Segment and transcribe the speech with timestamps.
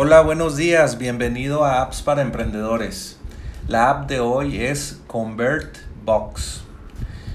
[0.00, 3.18] Hola, buenos días, bienvenido a Apps para Emprendedores.
[3.66, 6.60] La app de hoy es ConvertBox.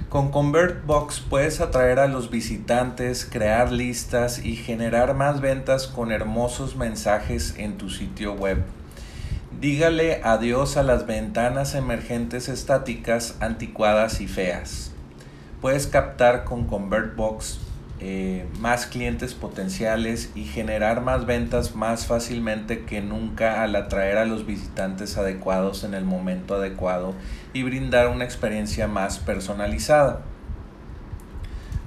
[0.08, 6.78] Con ConvertBox puedes atraer a los visitantes, crear listas y generar más ventas con hermosos
[6.78, 8.64] mensajes en tu sitio web.
[9.60, 14.94] Dígale adiós a las ventanas emergentes estáticas, anticuadas y feas.
[15.60, 17.60] Puedes captar con ConvertBox
[18.06, 24.26] eh, más clientes potenciales y generar más ventas más fácilmente que nunca al atraer a
[24.26, 27.14] los visitantes adecuados en el momento adecuado
[27.54, 30.20] y brindar una experiencia más personalizada.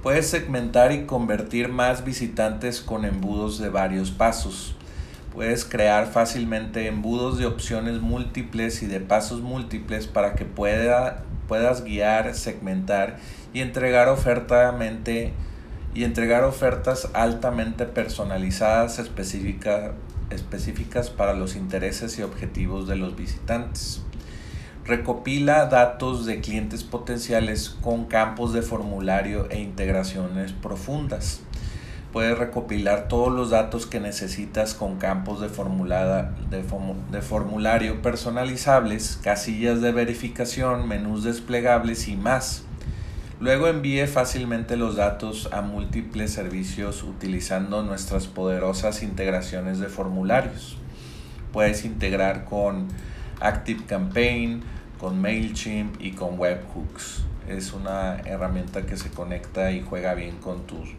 [0.01, 4.75] Puedes segmentar y convertir más visitantes con embudos de varios pasos.
[5.35, 11.83] Puedes crear fácilmente embudos de opciones múltiples y de pasos múltiples para que pueda, puedas
[11.83, 13.19] guiar, segmentar
[13.53, 15.33] y entregar ofertamente
[15.97, 24.03] y entregar ofertas altamente personalizadas específicas para los intereses y objetivos de los visitantes.
[24.85, 31.41] Recopila datos de clientes potenciales con campos de formulario e integraciones profundas.
[32.13, 39.91] Puedes recopilar todos los datos que necesitas con campos de, de formulario personalizables, casillas de
[39.91, 42.66] verificación, menús desplegables y más.
[43.39, 50.77] Luego envíe fácilmente los datos a múltiples servicios utilizando nuestras poderosas integraciones de formularios.
[51.53, 52.87] Puedes integrar con
[53.39, 54.61] ActiveCampaign,
[54.97, 57.25] con MailChimp y con Webhooks.
[57.47, 60.89] Es una herramienta que se conecta y juega bien con tus,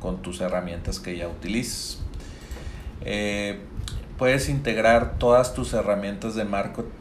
[0.00, 2.02] con tus herramientas que ya utilizas.
[3.02, 3.58] Eh,
[4.18, 6.46] Puedes integrar todas tus herramientas de,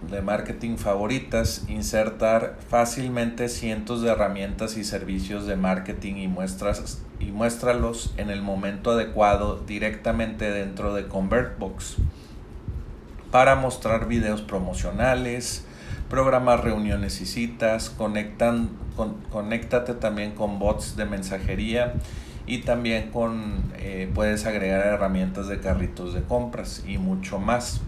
[0.09, 7.25] de marketing favoritas, insertar fácilmente cientos de herramientas y servicios de marketing y, muestras, y
[7.25, 11.97] muéstralos en el momento adecuado directamente dentro de ConvertBox
[13.30, 15.66] para mostrar videos promocionales,
[16.09, 18.69] programar reuniones y citas, conectan,
[19.31, 21.94] conéctate también con bots de mensajería
[22.46, 27.81] y también con eh, puedes agregar herramientas de carritos de compras y mucho más.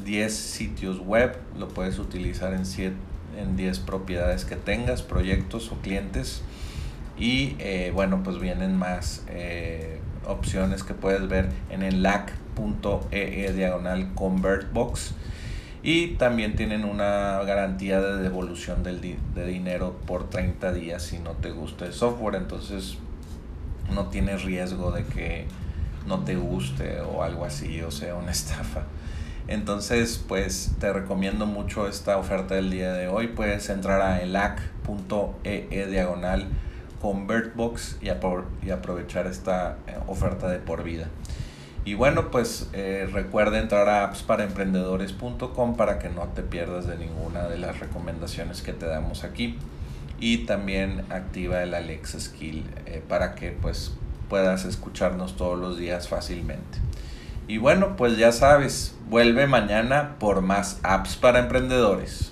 [0.05, 1.37] 10 sitios web.
[1.59, 2.95] Lo puedes utilizar en 7
[3.37, 6.43] en 10 propiedades que tengas, proyectos o clientes.
[7.19, 13.53] Y eh, bueno, pues vienen más eh, opciones que puedes ver en el lac.ee e
[13.53, 15.13] diagonal convertbox.
[15.83, 21.33] Y también tienen una garantía de devolución del de dinero por 30 días si no
[21.33, 22.35] te gusta el software.
[22.35, 22.99] Entonces
[23.95, 25.47] no tienes riesgo de que
[26.07, 28.85] no te guste o algo así o sea una estafa.
[29.49, 33.28] Entonces, pues te recomiendo mucho esta oferta del día de hoy.
[33.28, 36.47] Puedes entrar a elac.ee e diagonal
[37.01, 38.09] convertbox y,
[38.67, 41.09] y aprovechar esta eh, oferta de por vida.
[41.84, 47.49] Y bueno, pues eh, recuerda entrar a appsparaemprendedores.com para que no te pierdas de ninguna
[47.49, 49.59] de las recomendaciones que te damos aquí.
[50.21, 53.93] Y también activa el Alexa Skill eh, para que pues
[54.28, 56.78] puedas escucharnos todos los días fácilmente.
[57.50, 62.30] Y bueno, pues ya sabes, vuelve mañana por más apps para emprendedores.